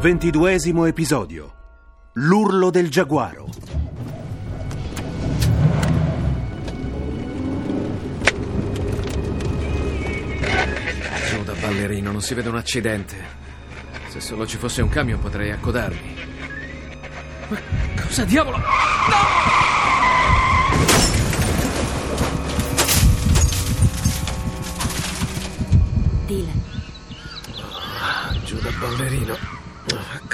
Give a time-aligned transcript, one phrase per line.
[0.00, 1.54] Ventiduesimo episodio
[2.12, 3.48] L'urlo del giaguaro
[11.28, 13.16] Giù da ballerino, non si vede un accidente.
[14.06, 16.16] Se solo ci fosse un camion potrei accodarmi.
[17.48, 17.58] Ma
[18.00, 18.56] cosa diavolo?
[26.26, 26.62] Dylan,
[28.44, 29.47] Giù da ballerino.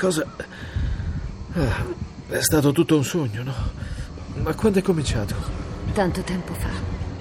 [0.05, 0.27] Cosa...
[1.55, 1.83] Ah,
[2.29, 3.55] È stato tutto un sogno, no?
[4.43, 5.35] Ma quando è cominciato?
[5.95, 6.69] Tanto tempo fa.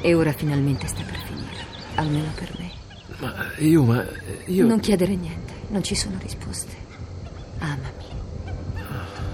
[0.01, 1.65] E ora finalmente sta per finire.
[1.95, 2.71] Almeno per me.
[3.19, 4.03] Ma io, ma
[4.47, 4.65] io...
[4.65, 6.75] Non chiedere niente, non ci sono risposte.
[7.59, 8.05] Amami.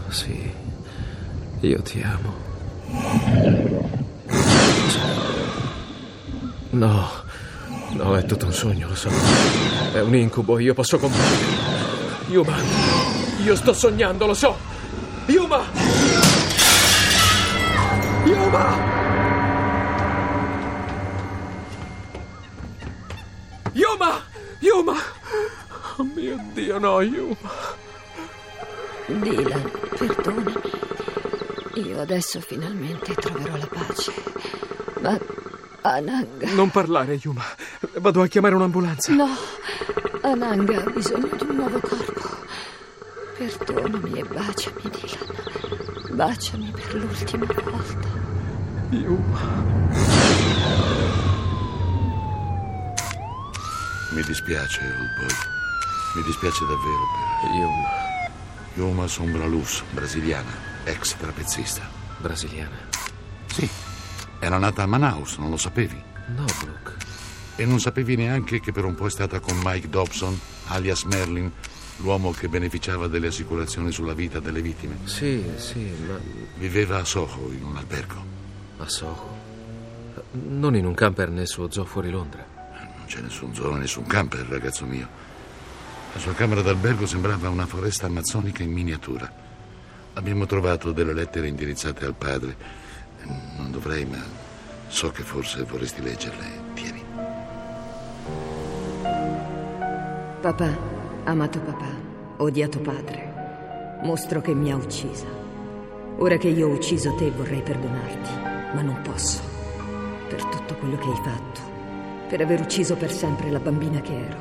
[0.09, 0.51] Sì,
[1.61, 2.33] io ti amo.
[6.69, 7.09] No,
[7.93, 9.09] no, è tutto un sogno, lo so.
[9.91, 11.57] È un incubo, io posso comprendere.
[12.27, 12.55] Yuma,
[13.43, 14.57] io sto sognando, lo so.
[15.27, 15.63] Yuma!
[18.25, 18.77] Yuma!
[23.73, 24.21] Yuma!
[24.59, 24.95] Yuma!
[25.97, 27.35] Oh mio Dio, no, Yuma.
[29.07, 30.53] Dylan, perdonami.
[31.75, 34.13] Io adesso finalmente troverò la pace.
[35.01, 35.17] Ma
[35.81, 36.51] Ananga.
[36.53, 37.43] Non parlare, Yuma.
[37.99, 39.13] Vado a chiamare un'ambulanza.
[39.13, 39.29] No,
[40.21, 42.18] Ananga ha bisogno di un nuovo corpo.
[43.39, 46.15] Perdonami e baciami, Dylan.
[46.17, 48.07] Baciami per l'ultima volta.
[48.89, 49.63] Yuma.
[54.11, 55.35] Mi dispiace, old boy.
[56.15, 57.05] Mi dispiace davvero
[57.39, 57.87] per Yuma.
[58.73, 60.51] Yuma Sombralus, brasiliana,
[60.83, 61.89] ex trapezzista.
[62.17, 62.75] Brasiliana.
[63.45, 63.69] Sì,
[64.41, 66.03] era nata a Manaus, non lo sapevi.
[66.35, 66.97] No, Brooke.
[67.55, 70.37] E non sapevi neanche che per un po' è stata con Mike Dobson,
[70.67, 71.49] alias Merlin,
[72.01, 74.97] l'uomo che beneficiava delle assicurazioni sulla vita delle vittime.
[75.05, 76.17] Sì, sì, ma
[76.55, 78.23] Viveva a Soho, in un albergo.
[78.77, 79.37] a Soho.
[80.31, 82.45] Non in un camper né su zoo fuori Londra.
[82.97, 85.07] Non c'è nessun zoo, nessun camper, ragazzo mio.
[86.13, 89.31] La sua camera d'albergo sembrava una foresta amazzonica in miniatura.
[90.13, 92.55] Abbiamo trovato delle lettere indirizzate al padre.
[93.57, 94.23] Non dovrei, ma
[94.87, 96.45] so che forse vorresti leggerle.
[96.73, 97.03] Tieni.
[100.41, 100.77] Papà,
[101.29, 101.85] amato papà,
[102.37, 105.27] odiato padre, mostro che mi ha uccisa.
[106.17, 108.29] Ora che io ho ucciso te vorrei perdonarti,
[108.73, 109.41] ma non posso.
[110.27, 111.61] Per tutto quello che hai fatto,
[112.27, 114.37] per aver ucciso per sempre la bambina che ero,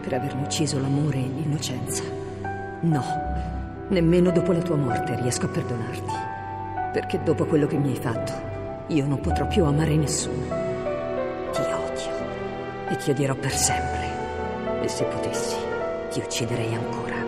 [0.00, 2.02] per avermi ucciso l'amore e l'innocenza.
[2.80, 3.04] No,
[3.88, 6.12] nemmeno dopo la tua morte riesco a perdonarti,
[6.92, 8.32] perché dopo quello che mi hai fatto,
[8.86, 10.46] io non potrò più amare nessuno.
[11.52, 14.08] Ti odio e ti odierò per sempre.
[14.82, 15.56] E se potessi,
[16.10, 17.24] ti ucciderei ancora.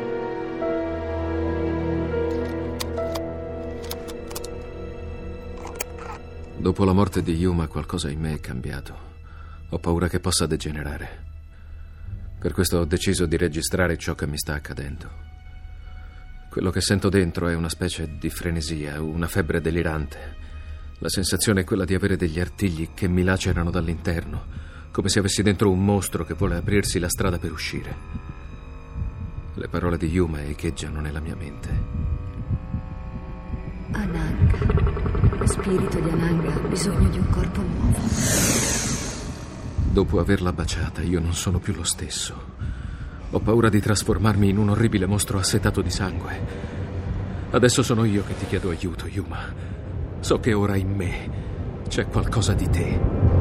[6.56, 9.10] Dopo la morte di Yuma qualcosa in me è cambiato.
[9.70, 11.30] Ho paura che possa degenerare.
[12.38, 15.10] Per questo ho deciso di registrare ciò che mi sta accadendo.
[16.50, 20.36] Quello che sento dentro è una specie di frenesia, una febbre delirante.
[20.98, 24.46] La sensazione è quella di avere degli artigli che mi lacerano dall'interno,
[24.90, 28.31] come se avessi dentro un mostro che vuole aprirsi la strada per uscire.
[29.54, 31.68] Le parole di Yuma echeggiano nella mia mente.
[33.90, 35.36] Ananga.
[35.36, 37.98] Lo spirito di Ananga ha bisogno di un corpo nuovo.
[39.90, 42.34] Dopo averla baciata, io non sono più lo stesso.
[43.30, 46.40] Ho paura di trasformarmi in un orribile mostro assetato di sangue.
[47.50, 49.52] Adesso sono io che ti chiedo aiuto, Yuma.
[50.20, 51.30] So che ora in me
[51.88, 53.31] c'è qualcosa di te.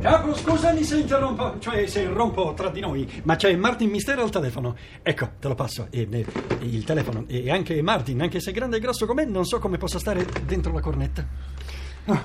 [0.00, 4.30] Capo, scusami se interrompo, cioè se rompo tra di noi, ma c'è Martin Mistero al
[4.30, 4.76] telefono.
[5.02, 5.88] Ecco, te lo passo.
[5.90, 6.26] E, e,
[6.60, 7.24] il telefono.
[7.28, 10.72] E anche Martin, anche se grande e grosso com'è, non so come possa stare dentro
[10.72, 11.26] la cornetta.
[12.06, 12.24] Ah,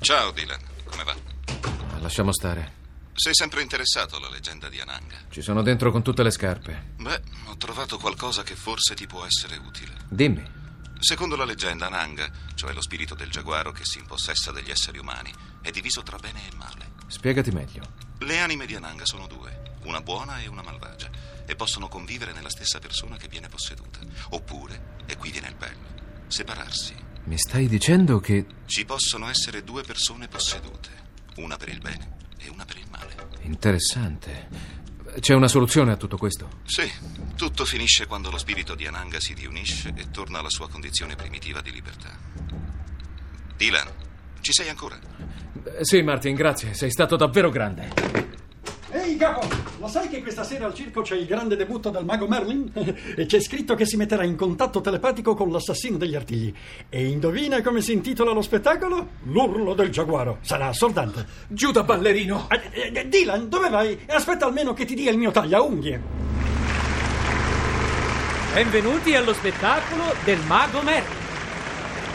[0.00, 1.14] Ciao Dylan, come va?
[2.00, 2.78] Lasciamo stare.
[3.12, 5.16] Sei sempre interessato alla leggenda di Ananga?
[5.28, 6.92] Ci sono dentro con tutte le scarpe.
[6.96, 9.92] Beh, ho trovato qualcosa che forse ti può essere utile.
[10.08, 10.42] Dimmi.
[11.00, 15.32] Secondo la leggenda, Ananga, cioè lo spirito del giaguaro che si impossessa degli esseri umani,
[15.62, 16.92] è diviso tra bene e male.
[17.06, 17.94] Spiegati meglio.
[18.18, 21.10] Le anime di Ananga sono due, una buona e una malvagia,
[21.46, 23.98] e possono convivere nella stessa persona che viene posseduta.
[24.30, 25.88] Oppure, e qui viene il bello,
[26.28, 26.94] separarsi.
[27.24, 28.44] Mi stai dicendo che...
[28.66, 30.90] Ci possono essere due persone possedute,
[31.36, 33.28] una per il bene e una per il male.
[33.40, 34.79] Interessante.
[35.18, 36.48] C'è una soluzione a tutto questo?
[36.64, 36.90] Sì,
[37.36, 41.60] tutto finisce quando lo spirito di Ananga si riunisce e torna alla sua condizione primitiva
[41.60, 42.16] di libertà.
[43.56, 43.88] Dylan,
[44.40, 44.98] ci sei ancora?
[45.82, 46.74] Sì, Martin, grazie.
[46.74, 48.38] Sei stato davvero grande.
[48.92, 49.46] Ehi capo,
[49.78, 52.72] lo sai che questa sera al circo c'è il grande debutto del mago Merlin?
[53.16, 56.52] e c'è scritto che si metterà in contatto telepatico con l'assassino degli artigli.
[56.88, 59.10] E indovina come si intitola lo spettacolo?
[59.24, 60.38] L'urlo del giaguaro.
[60.40, 61.24] Sarà assordante.
[61.46, 62.48] Giù da ballerino!
[62.50, 63.96] Eh, eh, Dylan, dove vai?
[64.08, 66.00] Aspetta almeno che ti dia il mio tagliaunghie.
[68.54, 71.18] Benvenuti allo spettacolo del Mago Merlin.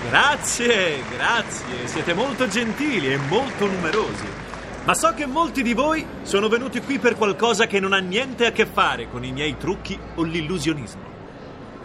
[0.10, 4.45] Grazie, grazie, siete molto gentili e molto numerosi.
[4.86, 8.46] Ma so che molti di voi sono venuti qui per qualcosa che non ha niente
[8.46, 11.02] a che fare con i miei trucchi o l'illusionismo.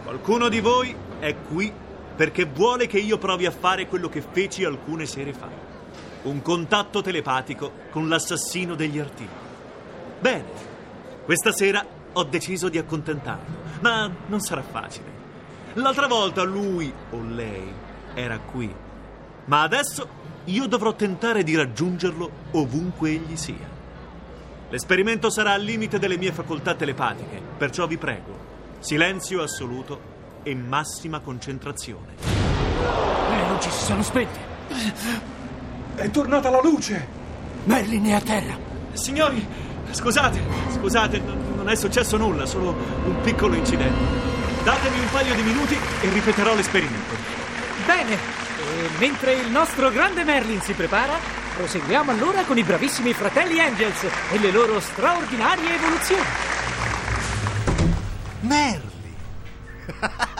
[0.05, 1.73] Qualcuno di voi è qui
[2.15, 5.49] perché vuole che io provi a fare quello che feci alcune sere fa.
[6.25, 9.29] Un contatto telepatico con l'assassino degli artigli.
[10.21, 10.45] Bene,
[11.25, 11.83] questa sera
[12.13, 15.11] ho deciso di accontentarlo, ma non sarà facile.
[15.73, 17.73] L'altra volta lui o lei
[18.13, 18.71] era qui,
[19.47, 23.69] ma adesso io dovrò tentare di raggiungerlo ovunque egli sia.
[24.71, 28.39] L'esperimento sarà al limite delle mie facoltà telepatiche, perciò vi prego,
[28.79, 30.01] silenzio assoluto
[30.43, 32.15] e massima concentrazione.
[33.29, 34.39] Le luci si sono spente.
[35.95, 37.19] È tornata la luce.
[37.65, 38.57] Merlin è a terra.
[38.93, 39.47] Signori,
[39.91, 40.41] scusate,
[40.73, 44.29] scusate, non è successo nulla, solo un piccolo incidente.
[44.65, 47.15] Datemi un paio di minuti e ripeterò l'esperimento.
[47.87, 48.50] Bene.
[48.71, 51.19] E mentre il nostro grande Merlin si prepara,
[51.57, 56.23] proseguiamo allora con i bravissimi fratelli Angels e le loro straordinarie evoluzioni.
[58.43, 59.15] Merli!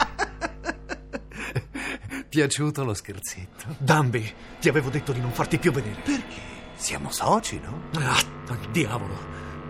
[2.31, 3.75] Piaciuto lo scherzetto?
[3.79, 6.01] Dambi, ti avevo detto di non farti più vedere.
[6.01, 6.41] Perché?
[6.77, 7.89] Siamo soci, no?
[7.97, 9.19] Ah, al diavolo.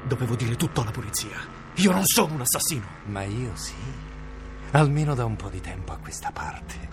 [0.07, 1.39] Dovevo dire tutto alla polizia.
[1.77, 2.87] Io non sono un assassino.
[3.07, 3.73] Ma io sì.
[4.73, 6.89] Almeno da un po' di tempo a questa parte.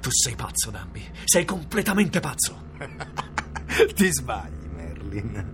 [0.00, 1.06] Tu sei pazzo, Dambi.
[1.24, 2.68] Sei completamente pazzo.
[3.94, 5.52] Ti sbagli, Merlin.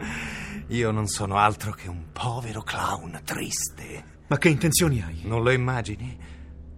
[0.69, 4.05] Io non sono altro che un povero clown triste.
[4.29, 5.21] Ma che intenzioni hai?
[5.25, 6.19] Non lo immagini?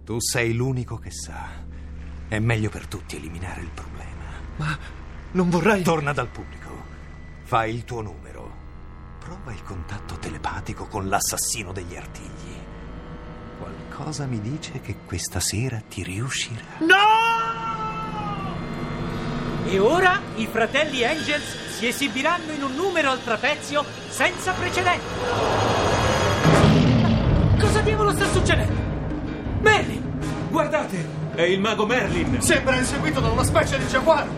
[0.03, 1.47] Tu sei l'unico che sa.
[2.27, 4.23] È meglio per tutti eliminare il problema.
[4.57, 4.77] Ma
[5.31, 5.81] non vorrai...
[5.81, 6.69] Torna dal pubblico.
[7.43, 8.57] Fai il tuo numero.
[9.19, 12.68] Prova il contatto telepatico con l'assassino degli artigli.
[13.59, 16.61] Qualcosa mi dice che questa sera ti riuscirà.
[19.65, 25.03] E ora i fratelli Angels si esibiranno in un numero al trapezio senza precedenti.
[27.59, 28.79] Cosa diavolo sta succedendo?
[29.59, 30.47] Merlin!
[30.49, 32.41] Guardate, è il mago Merlin.
[32.41, 34.29] Sembra inseguito da una specie di giaguaro.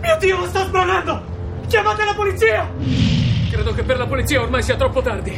[0.00, 1.22] Mio Dio, lo sta spronando!
[1.66, 3.13] Chiamate la polizia!
[3.54, 5.32] Credo che per la polizia ormai sia troppo tardi.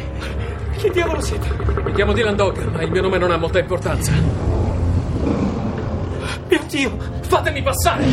[0.79, 1.51] Che diavolo siete?
[1.85, 4.11] Mi chiamo Dylan Dog, ma il mio nome non ha molta importanza.
[6.49, 6.97] Mio Dio!
[7.21, 8.07] Fatemi passare!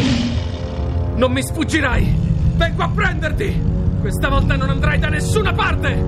[1.15, 2.17] Non mi sfuggirai!
[2.55, 3.61] Vengo a prenderti!
[4.01, 6.03] Questa volta non andrai da nessuna parte!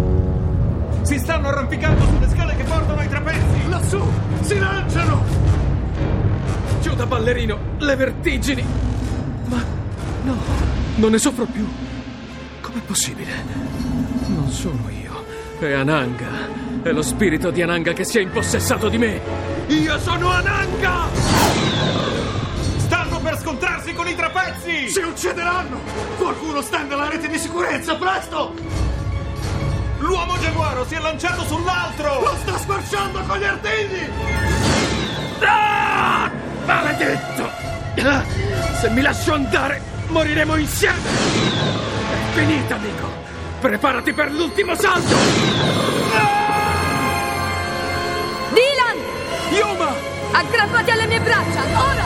[1.03, 3.69] Si stanno arrampicando sulle scale che portano ai trapezi.
[3.69, 4.01] Lassù!
[4.41, 5.23] Si lanciano!
[6.81, 8.65] Giù da ballerino, le vertigini!
[9.45, 9.63] Ma
[10.23, 10.35] no,
[10.95, 11.65] non ne soffro più.
[12.59, 13.74] Com'è possibile?
[14.45, 15.25] Non sono io.
[15.57, 16.27] È Ananga.
[16.83, 19.19] È lo spirito di Ananga che si è impossessato di me.
[19.69, 21.07] Io sono Ananga!
[22.77, 24.87] Stanno per scontrarsi con i trapezzi.
[24.87, 25.79] Si uccideranno!
[26.19, 28.53] Qualcuno stenda la rete di sicurezza, presto!
[29.97, 32.21] L'uomo giaguaro si è lanciato sull'altro.
[32.21, 34.09] Lo sta squarciando con gli artigli!
[35.39, 36.29] Ah!
[36.65, 37.49] Maledetto!
[38.79, 40.99] Se mi lascio andare, moriremo insieme!
[40.99, 43.24] È finita, amico!
[43.59, 45.15] Preparati per l'ultimo salto!
[48.53, 48.97] Dylan!
[49.51, 49.93] Yuma!
[50.31, 52.05] Aggrappati alle mie braccia, ora!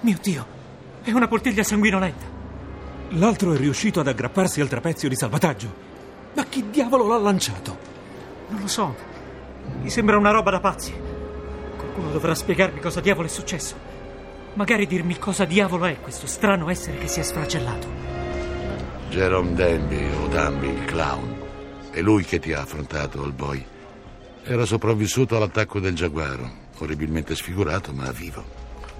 [0.00, 0.46] Mio Dio,
[1.02, 2.24] è una poltiglia sanguinolenta.
[3.10, 5.72] L'altro è riuscito ad aggrapparsi al trapezio di salvataggio.
[6.34, 7.78] Ma chi diavolo l'ha lanciato?
[8.48, 8.94] Non lo so.
[9.80, 10.92] Mi sembra una roba da pazzi.
[11.76, 13.85] Qualcuno dovrà spiegarmi cosa diavolo è successo.
[14.56, 17.86] Magari dirmi cosa diavolo è questo strano essere che si è sfracellato.
[19.10, 21.36] Jerome Danby o Danby, il clown.
[21.90, 23.62] È lui che ti ha affrontato, All Boy.
[24.44, 28.42] Era sopravvissuto all'attacco del giaguaro, orribilmente sfigurato ma vivo.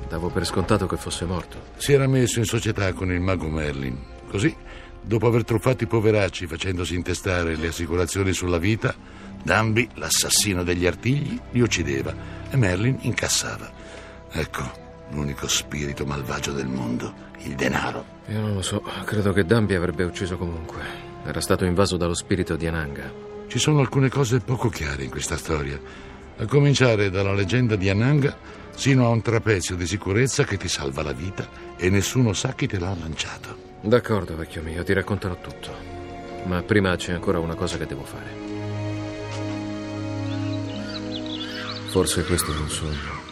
[0.07, 1.59] Davo per scontato che fosse morto.
[1.77, 3.99] Si era messo in società con il mago Merlin.
[4.29, 4.55] Così,
[5.01, 8.95] dopo aver truffato i poveracci facendosi intestare le assicurazioni sulla vita,
[9.43, 12.15] Danby, l'assassino degli artigli, li uccideva
[12.51, 13.73] e Merlin incassava.
[14.31, 18.05] Ecco, l'unico spirito malvagio del mondo, il denaro.
[18.29, 20.81] Io non lo so, credo che Dambi avrebbe ucciso comunque.
[21.25, 23.13] Era stato invaso dallo spirito di Ananga.
[23.47, 25.79] Ci sono alcune cose poco chiare in questa storia,
[26.39, 31.03] a cominciare dalla leggenda di Ananga sino a un trapezio di sicurezza che ti salva
[31.03, 33.65] la vita e nessuno sa chi te l'ha lanciato.
[33.81, 35.95] D'accordo, vecchio mio, ti racconterò tutto.
[36.45, 38.45] Ma prima c'è ancora una cosa che devo fare.
[41.89, 43.26] Forse questo è un sogno.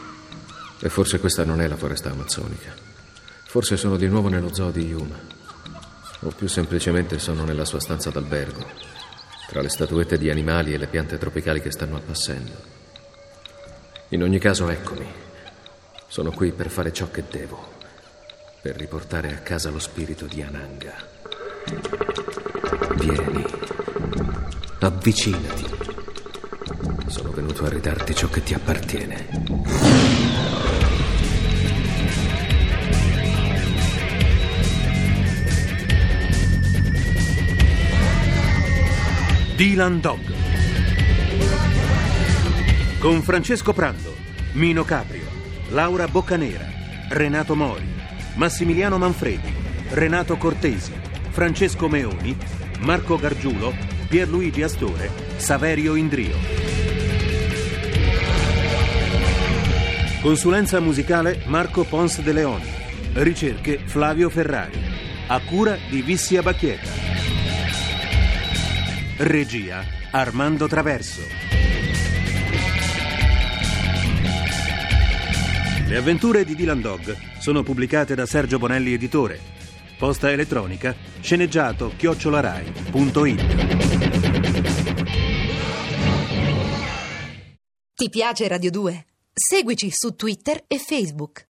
[0.85, 2.71] E forse questa non è la foresta amazzonica.
[3.47, 5.19] Forse sono di nuovo nello zoo di Yuma.
[6.21, 8.67] O più semplicemente sono nella sua stanza d'albergo,
[9.49, 12.53] tra le statuette di animali e le piante tropicali che stanno appassendo.
[14.09, 15.11] In ogni caso, eccomi.
[16.07, 17.67] Sono qui per fare ciò che devo,
[18.61, 20.95] per riportare a casa lo spirito di Ananga.
[22.97, 23.45] Vieni,
[24.81, 25.65] avvicinati.
[27.07, 29.84] Sono venuto a ridarti ciò che ti appartiene.
[39.57, 40.19] Dylan Dog.
[42.99, 44.13] Con Francesco Prando,
[44.55, 45.23] Mino Caprio,
[45.71, 46.67] Laura Boccanera,
[47.11, 47.87] Renato Mori,
[48.35, 49.55] Massimiliano Manfredi,
[49.91, 50.93] Renato Cortesi,
[51.31, 52.37] Francesco Meoni,
[52.81, 53.73] Marco Gargiulo,
[54.09, 56.35] Pierluigi Astore, Saverio Indrio.
[60.21, 62.73] Consulenza musicale Marco Pons de Leoni.
[63.13, 64.81] Ricerche Flavio Ferrari.
[65.29, 67.14] A cura di Vissia Bacchietta.
[69.17, 71.23] Regia Armando Traverso.
[75.87, 79.39] Le avventure di Dylan Dog sono pubblicate da Sergio Bonelli Editore.
[79.97, 83.45] Posta elettronica sceneggiato chiocciolarai.it.
[87.95, 89.07] Ti piace Radio 2?
[89.33, 91.43] Seguici su Twitter e Facebook.